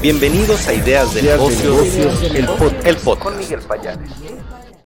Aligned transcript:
Bienvenidos 0.00 0.68
a 0.68 0.74
Ideas 0.74 1.12
de 1.12 1.22
Negocios, 1.22 2.22
el, 2.84 2.96
pod, 2.98 3.18
Con 3.18 3.36
Miguel 3.36 3.58
Payares. 3.66 4.08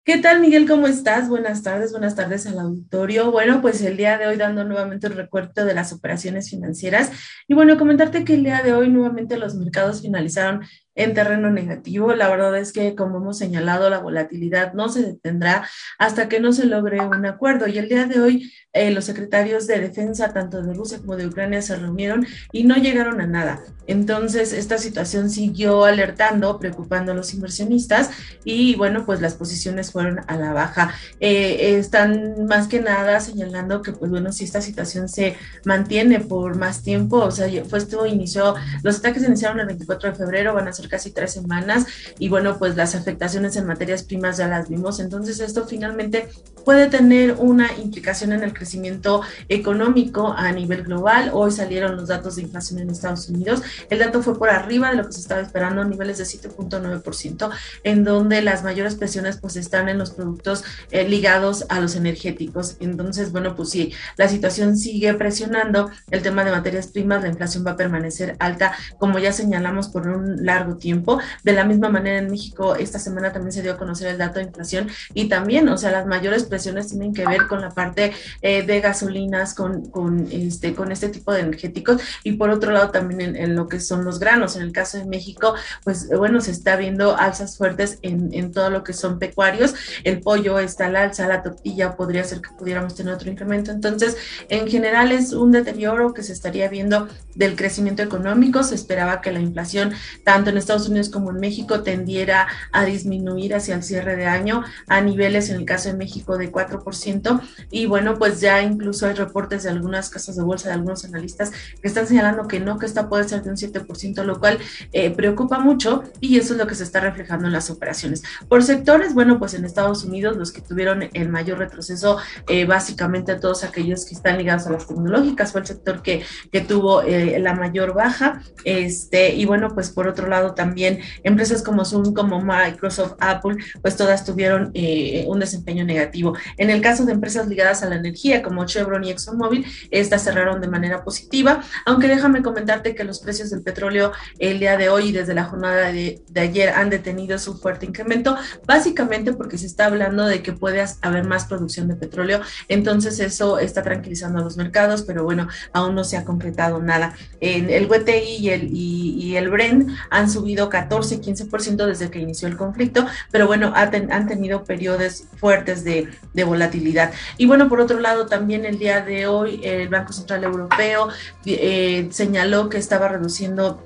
¿Qué 0.04 0.18
tal, 0.18 0.38
Miguel? 0.38 0.68
¿Cómo 0.68 0.86
estás? 0.86 1.28
Buenas 1.28 1.64
tardes, 1.64 1.90
buenas 1.90 2.14
tardes 2.14 2.46
al 2.46 2.60
auditorio. 2.60 3.32
Bueno, 3.32 3.60
pues 3.60 3.82
el 3.82 3.96
día 3.96 4.16
de 4.16 4.28
hoy 4.28 4.36
dando 4.36 4.62
nuevamente 4.62 5.08
el 5.08 5.14
recuerdo 5.14 5.64
de 5.64 5.74
las 5.74 5.92
operaciones 5.92 6.50
financieras. 6.50 7.10
Y 7.48 7.54
bueno, 7.54 7.76
comentarte 7.78 8.24
que 8.24 8.34
el 8.34 8.44
día 8.44 8.62
de 8.62 8.74
hoy 8.74 8.90
nuevamente 8.90 9.36
los 9.38 9.56
mercados 9.56 10.02
finalizaron 10.02 10.60
en 10.94 11.14
terreno 11.14 11.50
negativo. 11.50 12.14
La 12.14 12.28
verdad 12.28 12.56
es 12.56 12.72
que, 12.72 12.94
como 12.94 13.18
hemos 13.18 13.38
señalado, 13.38 13.90
la 13.90 13.98
volatilidad 13.98 14.72
no 14.74 14.88
se 14.88 15.02
detendrá 15.02 15.66
hasta 15.98 16.28
que 16.28 16.40
no 16.40 16.52
se 16.52 16.66
logre 16.66 17.00
un 17.00 17.26
acuerdo. 17.26 17.66
Y 17.66 17.78
el 17.78 17.88
día 17.88 18.06
de 18.06 18.20
hoy, 18.20 18.52
eh, 18.72 18.90
los 18.90 19.04
secretarios 19.04 19.66
de 19.66 19.80
defensa, 19.80 20.32
tanto 20.32 20.62
de 20.62 20.74
Rusia 20.74 20.98
como 20.98 21.16
de 21.16 21.26
Ucrania, 21.26 21.62
se 21.62 21.76
reunieron 21.76 22.26
y 22.52 22.64
no 22.64 22.76
llegaron 22.76 23.20
a 23.20 23.26
nada. 23.26 23.60
Entonces, 23.86 24.52
esta 24.52 24.78
situación 24.78 25.28
siguió 25.28 25.84
alertando, 25.84 26.58
preocupando 26.58 27.12
a 27.12 27.14
los 27.14 27.34
inversionistas 27.34 28.10
y, 28.44 28.76
bueno, 28.76 29.04
pues 29.04 29.20
las 29.20 29.34
posiciones 29.34 29.90
fueron 29.90 30.20
a 30.26 30.36
la 30.36 30.52
baja. 30.52 30.94
Eh, 31.20 31.76
están 31.78 32.46
más 32.46 32.68
que 32.68 32.80
nada 32.80 33.20
señalando 33.20 33.82
que, 33.82 33.92
pues 33.92 34.10
bueno, 34.10 34.32
si 34.32 34.44
esta 34.44 34.60
situación 34.60 35.08
se 35.08 35.36
mantiene 35.64 36.20
por 36.20 36.56
más 36.56 36.82
tiempo, 36.82 37.18
o 37.18 37.30
sea, 37.30 37.48
pues 37.68 37.84
esto 37.84 38.06
inició, 38.06 38.54
los 38.82 38.98
ataques 38.98 39.24
iniciaron 39.24 39.60
el 39.60 39.66
24 39.66 40.10
de 40.10 40.16
febrero, 40.16 40.54
van 40.54 40.68
a 40.68 40.72
ser 40.72 40.81
casi 40.88 41.10
tres 41.10 41.32
semanas 41.32 41.86
y 42.18 42.28
bueno, 42.28 42.58
pues 42.58 42.76
las 42.76 42.94
afectaciones 42.94 43.56
en 43.56 43.66
materias 43.66 44.02
primas 44.02 44.36
ya 44.38 44.48
las 44.48 44.68
vimos. 44.68 45.00
Entonces 45.00 45.40
esto 45.40 45.66
finalmente 45.66 46.28
puede 46.64 46.88
tener 46.88 47.36
una 47.38 47.72
implicación 47.78 48.32
en 48.32 48.42
el 48.42 48.54
crecimiento 48.54 49.22
económico 49.48 50.32
a 50.36 50.52
nivel 50.52 50.84
global. 50.84 51.30
Hoy 51.32 51.50
salieron 51.50 51.96
los 51.96 52.08
datos 52.08 52.36
de 52.36 52.42
inflación 52.42 52.80
en 52.80 52.90
Estados 52.90 53.28
Unidos. 53.28 53.62
El 53.90 53.98
dato 53.98 54.22
fue 54.22 54.38
por 54.38 54.50
arriba 54.50 54.90
de 54.90 54.96
lo 54.96 55.06
que 55.06 55.12
se 55.12 55.20
estaba 55.20 55.40
esperando, 55.40 55.84
niveles 55.84 56.18
de 56.18 56.24
7.9%, 56.24 57.50
en 57.84 58.04
donde 58.04 58.42
las 58.42 58.62
mayores 58.62 58.94
presiones 58.94 59.38
pues 59.38 59.56
están 59.56 59.88
en 59.88 59.98
los 59.98 60.10
productos 60.10 60.64
eh, 60.90 61.08
ligados 61.08 61.66
a 61.68 61.80
los 61.80 61.96
energéticos. 61.96 62.76
Entonces, 62.80 63.32
bueno, 63.32 63.56
pues 63.56 63.70
sí, 63.70 63.92
la 64.16 64.28
situación 64.28 64.76
sigue 64.76 65.14
presionando 65.14 65.90
el 66.10 66.22
tema 66.22 66.44
de 66.44 66.50
materias 66.50 66.88
primas, 66.88 67.22
la 67.22 67.28
inflación 67.28 67.64
va 67.66 67.72
a 67.72 67.76
permanecer 67.76 68.36
alta, 68.38 68.72
como 68.98 69.18
ya 69.18 69.32
señalamos 69.32 69.88
por 69.88 70.08
un 70.08 70.44
largo 70.44 70.71
tiempo. 70.76 71.20
De 71.42 71.52
la 71.52 71.64
misma 71.64 71.88
manera 71.88 72.18
en 72.18 72.30
México, 72.30 72.76
esta 72.76 72.98
semana 72.98 73.32
también 73.32 73.52
se 73.52 73.62
dio 73.62 73.72
a 73.72 73.78
conocer 73.78 74.08
el 74.08 74.18
dato 74.18 74.38
de 74.38 74.46
inflación 74.46 74.88
y 75.14 75.28
también, 75.28 75.68
o 75.68 75.78
sea, 75.78 75.90
las 75.90 76.06
mayores 76.06 76.44
presiones 76.44 76.88
tienen 76.88 77.14
que 77.14 77.26
ver 77.26 77.46
con 77.46 77.60
la 77.60 77.70
parte 77.70 78.12
eh, 78.42 78.62
de 78.62 78.80
gasolinas, 78.80 79.54
con, 79.54 79.86
con, 79.86 80.28
este, 80.30 80.74
con 80.74 80.92
este 80.92 81.08
tipo 81.08 81.32
de 81.32 81.40
energéticos 81.40 82.00
y 82.24 82.32
por 82.32 82.50
otro 82.50 82.72
lado 82.72 82.90
también 82.90 83.36
en, 83.36 83.54
lo 83.54 83.68
que 83.68 83.80
son 83.80 84.04
los 84.04 84.18
granos. 84.18 84.56
En 84.56 84.62
el 84.62 84.72
caso 84.72 84.98
de 84.98 85.04
México, 85.04 85.54
pues 85.84 86.08
bueno, 86.08 86.40
se 86.40 86.50
está 86.50 86.76
viendo 86.76 87.16
alzas 87.16 87.56
fuertes 87.56 87.98
en, 88.02 88.30
en 88.32 88.52
todo 88.52 88.70
lo 88.70 88.84
que 88.84 88.92
son 88.92 89.18
pecuarios. 89.18 89.74
El 90.04 90.20
pollo 90.20 90.58
está 90.58 90.86
al 90.86 90.96
alza, 90.96 91.26
la 91.26 91.42
tortilla 91.42 91.96
podría 91.96 92.24
ser 92.24 92.40
que 92.40 92.50
pudiéramos 92.58 92.94
tener 92.94 93.14
otro 93.14 93.30
incremento. 93.30 93.70
Entonces, 93.70 94.16
en 94.48 94.68
general 94.68 95.12
es 95.12 95.32
un 95.32 95.52
deterioro 95.52 96.14
que 96.14 96.22
se 96.22 96.32
estaría 96.32 96.68
viendo 96.68 97.08
del 97.34 97.56
crecimiento 97.56 98.02
económico. 98.02 98.62
Se 98.62 98.74
esperaba 98.74 99.20
que 99.20 99.32
la 99.32 99.40
inflación, 99.40 99.92
tanto 100.24 100.50
en 100.50 100.58
Estados 100.62 100.88
Unidos 100.88 101.08
como 101.08 101.30
en 101.30 101.40
México 101.40 101.82
tendiera 101.82 102.48
a 102.72 102.84
disminuir 102.84 103.54
hacia 103.54 103.74
el 103.74 103.82
cierre 103.82 104.16
de 104.16 104.26
año 104.26 104.64
a 104.88 105.00
niveles, 105.00 105.50
en 105.50 105.56
el 105.56 105.64
caso 105.64 105.88
de 105.88 105.96
México, 105.96 106.38
de 106.38 106.50
4%. 106.50 107.40
Y 107.70 107.86
bueno, 107.86 108.18
pues 108.18 108.40
ya 108.40 108.62
incluso 108.62 109.06
hay 109.06 109.14
reportes 109.14 109.64
de 109.64 109.70
algunas 109.70 110.10
casas 110.10 110.36
de 110.36 110.42
bolsa, 110.42 110.68
de 110.68 110.74
algunos 110.74 111.04
analistas 111.04 111.52
que 111.80 111.88
están 111.88 112.06
señalando 112.06 112.48
que 112.48 112.60
no, 112.60 112.78
que 112.78 112.86
esta 112.86 113.08
puede 113.08 113.28
ser 113.28 113.42
de 113.42 113.50
un 113.50 113.56
7%, 113.56 114.24
lo 114.24 114.38
cual 114.40 114.58
eh, 114.92 115.10
preocupa 115.10 115.58
mucho 115.58 116.04
y 116.20 116.38
eso 116.38 116.54
es 116.54 116.58
lo 116.58 116.66
que 116.66 116.74
se 116.74 116.84
está 116.84 117.00
reflejando 117.00 117.46
en 117.46 117.52
las 117.52 117.70
operaciones. 117.70 118.22
Por 118.48 118.62
sectores, 118.62 119.14
bueno, 119.14 119.38
pues 119.38 119.54
en 119.54 119.64
Estados 119.64 120.04
Unidos 120.04 120.36
los 120.36 120.52
que 120.52 120.60
tuvieron 120.60 121.08
el 121.12 121.28
mayor 121.28 121.58
retroceso, 121.58 122.18
eh, 122.48 122.64
básicamente 122.64 123.34
todos 123.36 123.64
aquellos 123.64 124.04
que 124.04 124.14
están 124.14 124.38
ligados 124.38 124.66
a 124.66 124.70
las 124.70 124.86
tecnológicas, 124.86 125.52
fue 125.52 125.60
el 125.60 125.66
sector 125.66 126.02
que, 126.02 126.24
que 126.50 126.60
tuvo 126.60 127.02
eh, 127.02 127.38
la 127.38 127.54
mayor 127.54 127.94
baja. 127.94 128.42
Este, 128.64 129.34
y 129.34 129.44
bueno, 129.44 129.70
pues 129.74 129.90
por 129.90 130.08
otro 130.08 130.28
lado, 130.28 130.51
también 130.54 131.00
empresas 131.22 131.62
como 131.62 131.84
Zoom, 131.84 132.12
como 132.12 132.40
Microsoft, 132.40 133.14
Apple, 133.20 133.56
pues 133.80 133.96
todas 133.96 134.24
tuvieron 134.24 134.70
eh, 134.74 135.24
un 135.28 135.40
desempeño 135.40 135.84
negativo. 135.84 136.36
En 136.56 136.70
el 136.70 136.80
caso 136.80 137.04
de 137.04 137.12
empresas 137.12 137.48
ligadas 137.48 137.82
a 137.82 137.88
la 137.88 137.96
energía, 137.96 138.42
como 138.42 138.64
Chevron 138.66 139.04
y 139.04 139.10
ExxonMobil, 139.10 139.66
estas 139.90 140.24
cerraron 140.24 140.60
de 140.60 140.68
manera 140.68 141.04
positiva, 141.04 141.62
aunque 141.86 142.08
déjame 142.08 142.42
comentarte 142.42 142.94
que 142.94 143.04
los 143.04 143.20
precios 143.20 143.50
del 143.50 143.62
petróleo 143.62 144.12
el 144.38 144.58
día 144.58 144.76
de 144.76 144.88
hoy 144.88 145.08
y 145.08 145.12
desde 145.12 145.34
la 145.34 145.44
jornada 145.44 145.92
de, 145.92 146.22
ayer 146.36 146.70
han 146.70 146.90
detenido 146.90 147.38
su 147.38 147.58
fuerte 147.58 147.86
incremento, 147.86 148.36
básicamente 148.66 149.32
porque 149.32 149.58
se 149.58 149.66
está 149.66 149.86
hablando 149.86 150.26
de 150.26 150.42
que 150.42 150.52
puede 150.52 150.84
haber 151.00 151.24
más 151.24 151.46
producción 151.46 151.88
de 151.88 151.94
petróleo, 151.94 152.40
entonces 152.68 153.20
eso 153.20 153.58
está 153.58 153.82
tranquilizando 153.82 154.40
a 154.40 154.42
los 154.42 154.56
mercados, 154.56 155.02
pero 155.02 155.24
bueno, 155.24 155.48
aún 155.72 155.94
no 155.94 156.04
se 156.04 156.16
ha 156.16 156.24
concretado 156.24 156.80
nada. 156.80 157.14
En 157.40 157.70
el 157.70 157.86
WTI 157.86 158.36
y 158.38 158.50
el, 158.50 158.68
y, 158.72 159.14
y 159.18 159.36
el 159.36 159.50
Brent 159.50 159.90
han 160.10 160.28
subido 160.28 160.41
14, 160.68 161.20
15% 161.20 161.86
desde 161.86 162.10
que 162.10 162.18
inició 162.18 162.48
el 162.48 162.56
conflicto, 162.56 163.06
pero 163.30 163.46
bueno, 163.46 163.72
han 163.74 164.26
tenido 164.26 164.64
periodos 164.64 165.24
fuertes 165.36 165.84
de, 165.84 166.08
volatilidad. 166.44 167.12
Y 167.38 167.46
bueno, 167.46 167.68
por 167.68 167.80
otro 167.80 168.00
lado, 168.00 168.26
también 168.26 168.64
el 168.64 168.78
día 168.78 169.00
de 169.02 169.26
hoy 169.26 169.60
el 169.62 169.88
Banco 169.88 170.12
Central 170.12 170.44
Europeo 170.44 171.08
eh, 171.46 172.08
señaló 172.10 172.68
que 172.68 172.78
estaba 172.78 173.08
reduciendo 173.08 173.82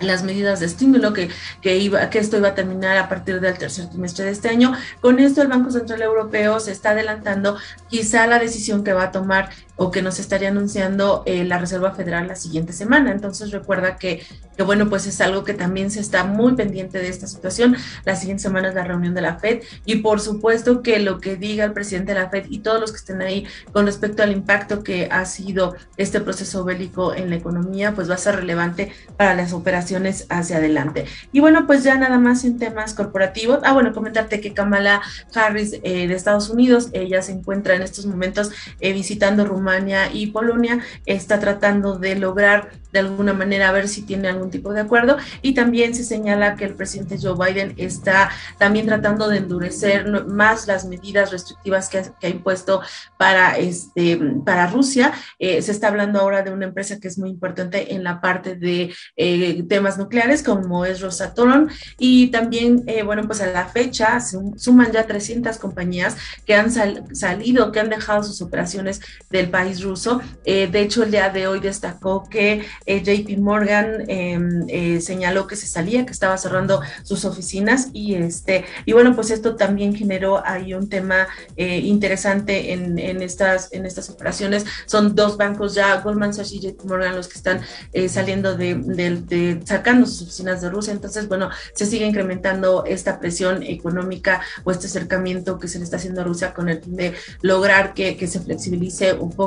las 0.00 0.24
medidas 0.24 0.60
de 0.60 0.66
estímulo 0.66 1.12
que, 1.12 1.28
que 1.62 2.18
esto 2.18 2.36
iba 2.36 2.48
a 2.48 2.54
terminar 2.54 2.96
a 2.96 3.08
partir 3.08 3.40
del 3.40 3.56
tercer 3.56 3.88
trimestre 3.88 4.24
de 4.24 4.32
este 4.32 4.48
año. 4.48 4.72
Con 5.00 5.18
esto 5.18 5.40
el 5.42 5.48
Banco 5.48 5.70
Central 5.70 6.02
Europeo 6.02 6.58
se 6.60 6.72
está 6.72 6.90
adelantando 6.90 7.56
quizá 7.88 8.26
la 8.26 8.38
decisión 8.38 8.82
que 8.82 8.92
va 8.92 9.04
a 9.04 9.12
tomar 9.12 9.50
o 9.76 9.90
que 9.90 10.02
nos 10.02 10.20
estaría 10.20 10.48
anunciando 10.48 11.22
eh, 11.26 11.44
la 11.44 11.58
Reserva 11.58 11.92
Federal 11.92 12.28
la 12.28 12.36
siguiente 12.36 12.72
semana. 12.72 13.10
Entonces 13.10 13.50
recuerda 13.50 13.96
que, 13.96 14.22
que, 14.56 14.62
bueno, 14.62 14.88
pues 14.88 15.06
es 15.06 15.20
algo 15.20 15.44
que 15.44 15.54
también 15.54 15.90
se 15.90 16.00
está 16.00 16.24
muy 16.24 16.54
pendiente 16.54 16.98
de 16.98 17.08
esta 17.08 17.26
situación. 17.26 17.76
La 18.04 18.16
siguiente 18.16 18.42
semana 18.42 18.68
es 18.68 18.74
la 18.74 18.84
reunión 18.84 19.14
de 19.14 19.22
la 19.22 19.36
Fed 19.36 19.62
y 19.84 19.96
por 19.96 20.20
supuesto 20.20 20.82
que 20.82 20.98
lo 21.00 21.20
que 21.20 21.36
diga 21.36 21.64
el 21.64 21.72
presidente 21.72 22.14
de 22.14 22.20
la 22.20 22.30
Fed 22.30 22.46
y 22.48 22.60
todos 22.60 22.80
los 22.80 22.92
que 22.92 22.98
estén 22.98 23.20
ahí 23.20 23.46
con 23.72 23.86
respecto 23.86 24.22
al 24.22 24.32
impacto 24.32 24.82
que 24.84 25.08
ha 25.10 25.24
sido 25.24 25.74
este 25.96 26.20
proceso 26.20 26.64
bélico 26.64 27.14
en 27.14 27.30
la 27.30 27.36
economía, 27.36 27.94
pues 27.94 28.08
va 28.08 28.14
a 28.14 28.18
ser 28.18 28.36
relevante 28.36 28.92
para 29.16 29.34
las 29.34 29.52
operaciones 29.52 30.26
hacia 30.28 30.58
adelante. 30.58 31.06
Y 31.32 31.40
bueno, 31.40 31.66
pues 31.66 31.82
ya 31.82 31.96
nada 31.96 32.18
más 32.18 32.44
en 32.44 32.58
temas 32.58 32.94
corporativos. 32.94 33.58
Ah, 33.64 33.72
bueno, 33.72 33.92
comentarte 33.92 34.40
que 34.40 34.54
Kamala 34.54 35.02
Harris 35.34 35.74
eh, 35.82 36.06
de 36.06 36.14
Estados 36.14 36.48
Unidos, 36.48 36.90
ella 36.92 37.22
se 37.22 37.32
encuentra 37.32 37.74
en 37.74 37.82
estos 37.82 38.06
momentos 38.06 38.50
eh, 38.80 38.92
visitando 38.92 39.44
Rumania 39.44 39.63
Rumania 39.64 40.12
y 40.12 40.26
Polonia, 40.26 40.80
está 41.06 41.40
tratando 41.40 41.98
de 41.98 42.16
lograr 42.16 42.70
de 42.92 43.00
alguna 43.00 43.32
manera 43.32 43.72
ver 43.72 43.88
si 43.88 44.02
tiene 44.02 44.28
algún 44.28 44.50
tipo 44.50 44.72
de 44.72 44.80
acuerdo 44.80 45.16
y 45.42 45.52
también 45.52 45.94
se 45.94 46.04
señala 46.04 46.54
que 46.54 46.64
el 46.64 46.74
presidente 46.74 47.18
Joe 47.20 47.34
Biden 47.34 47.74
está 47.76 48.30
también 48.56 48.86
tratando 48.86 49.28
de 49.28 49.38
endurecer 49.38 50.26
más 50.26 50.68
las 50.68 50.84
medidas 50.84 51.32
restrictivas 51.32 51.88
que 51.88 51.98
ha, 52.22 52.28
impuesto 52.28 52.82
para, 53.18 53.58
este, 53.58 54.16
para 54.44 54.68
Rusia. 54.68 55.12
Eh, 55.40 55.60
se 55.60 55.72
está 55.72 55.88
hablando 55.88 56.20
ahora 56.20 56.42
de 56.42 56.52
una 56.52 56.66
empresa 56.66 57.00
que 57.00 57.08
es 57.08 57.18
muy 57.18 57.30
importante 57.30 57.94
en 57.94 58.04
la 58.04 58.20
parte 58.20 58.54
de 58.54 58.94
eh, 59.16 59.64
temas 59.68 59.98
nucleares 59.98 60.44
como 60.44 60.84
es 60.84 61.00
Rosatom 61.00 61.68
y 61.98 62.28
también, 62.28 62.84
eh, 62.86 63.02
bueno, 63.02 63.22
pues 63.26 63.40
a 63.40 63.46
la 63.46 63.66
fecha 63.66 64.20
suman 64.20 64.92
ya 64.92 65.04
300 65.04 65.58
compañías 65.58 66.16
que 66.46 66.54
han 66.54 66.70
salido, 66.70 67.72
que 67.72 67.80
han 67.80 67.90
dejado 67.90 68.22
sus 68.22 68.40
operaciones 68.40 69.00
del 69.30 69.50
país 69.54 69.84
ruso. 69.84 70.20
Eh, 70.44 70.66
de 70.66 70.80
hecho, 70.80 71.04
el 71.04 71.12
día 71.12 71.28
de 71.28 71.46
hoy 71.46 71.60
destacó 71.60 72.28
que 72.28 72.64
eh, 72.86 73.02
JP 73.04 73.38
Morgan 73.38 74.02
em, 74.08 74.64
eh, 74.66 75.00
señaló 75.00 75.46
que 75.46 75.54
se 75.54 75.68
salía, 75.68 76.04
que 76.04 76.10
estaba 76.10 76.36
cerrando 76.38 76.80
sus 77.04 77.24
oficinas 77.24 77.90
y 77.92 78.16
este 78.16 78.64
y 78.84 78.92
bueno, 78.94 79.14
pues 79.14 79.30
esto 79.30 79.54
también 79.54 79.94
generó 79.94 80.44
ahí 80.44 80.74
un 80.74 80.88
tema 80.88 81.28
interesante 81.56 82.72
en, 82.72 82.98
estas 83.22 83.68
en 83.72 83.86
estas 83.86 84.10
operaciones. 84.10 84.64
Son 84.86 85.14
dos 85.14 85.36
bancos 85.36 85.74
ya, 85.76 86.00
Goldman 86.00 86.34
Sachs 86.34 86.52
y 86.52 86.58
JP 86.58 86.84
Morgan, 86.86 87.14
los 87.14 87.28
que 87.28 87.36
están 87.36 87.60
saliendo 88.08 88.56
de, 88.56 88.74
de, 88.74 89.60
sacando 89.64 90.06
sus 90.06 90.22
oficinas 90.22 90.62
de 90.62 90.68
Rusia. 90.70 90.92
Entonces, 90.92 91.28
bueno, 91.28 91.50
se 91.74 91.86
sigue 91.86 92.06
incrementando 92.06 92.84
esta 92.86 93.20
presión 93.20 93.62
económica 93.62 94.40
o 94.64 94.72
este 94.72 94.86
acercamiento 94.86 95.58
que 95.58 95.68
se 95.68 95.78
le 95.78 95.84
está 95.84 95.96
haciendo 95.96 96.22
a 96.22 96.24
Rusia 96.24 96.52
con 96.52 96.68
el 96.68 96.82
fin 96.82 96.96
de 96.96 97.14
lograr 97.42 97.94
que, 97.94 98.16
que 98.16 98.26
se 98.26 98.40
flexibilice 98.40 99.12
un 99.12 99.30
poco 99.30 99.43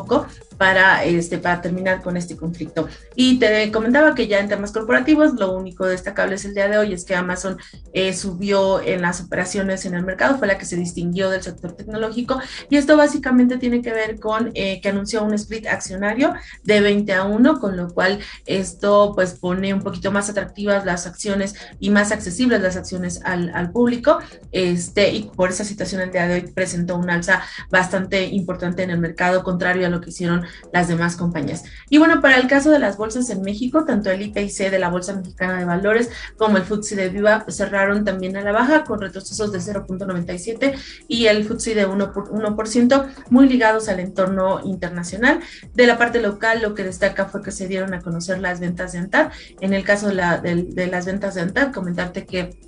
para, 0.58 1.04
este, 1.04 1.38
para 1.38 1.62
terminar 1.62 2.02
con 2.02 2.18
este 2.18 2.36
conflicto. 2.36 2.88
Y 3.16 3.40
te 3.40 3.72
comentaba 3.72 4.16
que 4.16 4.28
ya 4.28 4.40
en 4.40 4.50
temas 4.50 4.72
corporativos, 4.72 5.34
lo 5.36 5.54
único 5.54 5.86
destacable 5.86 6.36
es 6.36 6.46
el 6.46 6.54
día 6.54 6.68
de 6.68 6.78
hoy 6.78 6.94
es 6.94 7.06
que 7.06 7.16
Amazon 7.16 7.58
eh, 7.94 8.14
subió 8.14 8.82
en 8.82 9.02
las 9.02 9.22
operaciones 9.22 9.86
en 9.86 9.94
el 9.94 10.04
mercado, 10.04 10.38
fue 10.38 10.48
la 10.48 10.58
que 10.58 10.66
se 10.66 10.76
distinguió 10.76 11.30
del 11.30 11.42
sector 11.42 11.74
tecnológico 11.74 12.40
y 12.70 12.78
esto 12.78 12.98
básicamente 12.98 13.58
tiene 13.58 13.82
que 13.82 13.92
ver 13.92 14.20
con 14.20 14.52
eh, 14.54 14.82
que 14.82 14.90
anunció 14.90 15.24
un 15.24 15.34
split 15.34 15.68
accionario 15.68 16.34
de 16.64 16.82
20 16.82 17.14
a 17.14 17.24
1, 17.24 17.60
con 17.60 17.78
lo 17.78 17.94
cual 17.94 18.20
esto 18.46 19.14
pues 19.16 19.34
pone 19.34 19.74
un 19.74 19.82
poquito 19.82 20.12
más 20.12 20.30
atractivas 20.30 20.86
las 20.86 21.06
acciones 21.06 21.56
y 21.80 21.90
más 21.90 22.12
accesibles 22.12 22.62
las 22.62 22.76
acciones 22.76 23.22
al, 23.24 23.52
al 23.54 23.72
público, 23.72 24.20
este, 24.52 25.10
y 25.12 25.30
por 25.36 25.50
esa 25.50 25.64
situación 25.64 26.02
el 26.02 26.12
día 26.12 26.28
de 26.28 26.36
hoy 26.36 26.52
presentó 26.54 26.96
un 26.98 27.10
alza 27.10 27.42
bastante 27.70 28.26
importante 28.26 28.84
en 28.84 28.90
el 28.90 29.00
mercado, 29.00 29.44
contrario 29.44 29.87
a 29.88 29.90
lo 29.90 30.02
que 30.02 30.12
hicieron 30.12 30.46
las 30.72 30.88
demás 30.88 31.16
compañías. 31.16 31.64
Y 31.90 31.98
bueno, 31.98 32.22
para 32.22 32.38
el 32.38 32.48
caso 32.48 32.72
de 32.72 32.80
las 32.80 32.98
bolsas 32.98 33.30
en 33.30 33.42
México, 33.42 33.86
tanto 33.86 34.12
el 34.12 34.22
IPC 34.22 34.70
de 34.70 34.80
la 34.80 34.90
Bolsa 34.90 35.16
Mexicana 35.16 35.58
de 35.58 35.66
Valores 35.66 36.10
como 36.38 36.58
el 36.58 36.64
FTSE 36.64 36.96
de 36.96 37.10
Viva 37.10 37.46
cerraron 37.50 38.06
también 38.06 38.38
a 38.38 38.42
la 38.42 38.52
baja 38.52 38.84
con 38.84 39.02
retrocesos 39.02 39.52
de 39.52 39.60
0.97 39.60 40.76
y 41.08 41.26
el 41.28 41.44
FTSE 41.46 41.76
de 41.76 41.88
1%, 41.88 42.14
por 42.14 42.32
1%, 42.32 43.08
muy 43.30 43.48
ligados 43.50 43.90
al 43.90 44.00
entorno 44.00 44.62
internacional. 44.64 45.40
De 45.74 45.88
la 45.88 45.98
parte 45.98 46.22
local, 46.22 46.62
lo 46.62 46.74
que 46.76 46.84
destaca 46.84 47.26
fue 47.26 47.42
que 47.42 47.52
se 47.52 47.68
dieron 47.68 47.94
a 47.94 48.02
conocer 48.02 48.40
las 48.40 48.60
ventas 48.60 48.92
de 48.92 49.00
ANTAD. 49.00 49.32
En 49.62 49.74
el 49.74 49.84
caso 49.84 50.08
de, 50.08 50.16
la, 50.16 50.38
de, 50.38 50.64
de 50.64 50.88
las 50.88 51.06
ventas 51.06 51.36
de 51.36 51.42
ANTAD, 51.42 51.74
comentarte 51.74 52.26
que 52.26 52.67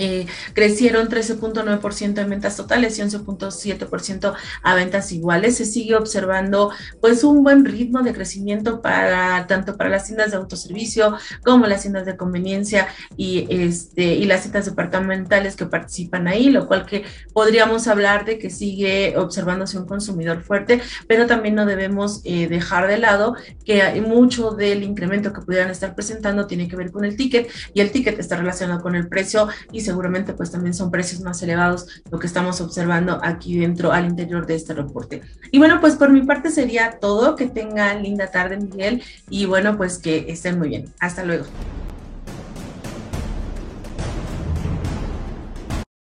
eh, 0.00 0.26
crecieron 0.54 1.08
13.9% 1.08 2.18
en 2.18 2.30
ventas 2.30 2.56
totales 2.56 2.98
y 2.98 3.02
11.7% 3.02 4.34
a 4.62 4.74
ventas 4.74 5.12
iguales. 5.12 5.56
Se 5.56 5.66
sigue 5.66 5.94
observando 5.94 6.70
pues 7.00 7.22
un 7.22 7.42
buen 7.42 7.64
ritmo 7.64 8.02
de 8.02 8.12
crecimiento 8.12 8.80
para 8.80 9.46
tanto 9.46 9.76
para 9.76 9.90
las 9.90 10.06
tiendas 10.06 10.30
de 10.30 10.38
autoservicio 10.38 11.16
como 11.44 11.66
las 11.66 11.82
tiendas 11.82 12.06
de 12.06 12.16
conveniencia 12.16 12.88
y 13.16 13.46
este 13.50 14.14
y 14.14 14.24
las 14.24 14.42
tiendas 14.42 14.66
departamentales 14.66 15.54
que 15.54 15.66
participan 15.66 16.28
ahí, 16.28 16.50
lo 16.50 16.66
cual 16.66 16.86
que 16.86 17.04
podríamos 17.32 17.86
hablar 17.86 18.24
de 18.24 18.38
que 18.38 18.50
sigue 18.50 19.16
observándose 19.16 19.78
un 19.78 19.86
consumidor 19.86 20.42
fuerte, 20.42 20.80
pero 21.06 21.26
también 21.26 21.54
no 21.54 21.66
debemos 21.66 22.22
eh, 22.24 22.48
dejar 22.48 22.88
de 22.88 22.98
lado 22.98 23.36
que 23.64 24.00
mucho 24.00 24.52
del 24.52 24.82
incremento 24.82 25.32
que 25.32 25.42
pudieran 25.42 25.70
estar 25.70 25.94
presentando 25.94 26.46
tiene 26.46 26.68
que 26.68 26.76
ver 26.76 26.90
con 26.90 27.04
el 27.04 27.16
ticket 27.16 27.48
y 27.74 27.80
el 27.80 27.90
ticket 27.90 28.18
está 28.18 28.36
relacionado 28.36 28.80
con 28.80 28.94
el 28.94 29.08
precio 29.08 29.48
y 29.72 29.80
se 29.80 29.89
seguramente 29.90 30.34
pues 30.34 30.52
también 30.52 30.72
son 30.72 30.92
precios 30.92 31.20
más 31.20 31.42
elevados 31.42 32.02
lo 32.12 32.20
que 32.20 32.28
estamos 32.28 32.60
observando 32.60 33.18
aquí 33.24 33.58
dentro 33.58 33.90
al 33.90 34.06
interior 34.06 34.46
de 34.46 34.54
este 34.54 34.72
reporte. 34.72 35.22
Y 35.50 35.58
bueno, 35.58 35.80
pues 35.80 35.96
por 35.96 36.10
mi 36.10 36.22
parte 36.22 36.50
sería 36.50 36.98
todo. 37.00 37.34
Que 37.34 37.46
tengan 37.46 38.02
linda 38.04 38.28
tarde, 38.28 38.56
Miguel, 38.56 39.02
y 39.28 39.46
bueno, 39.46 39.76
pues 39.76 39.98
que 39.98 40.26
estén 40.28 40.58
muy 40.58 40.68
bien. 40.68 40.84
Hasta 41.00 41.24
luego. 41.24 41.46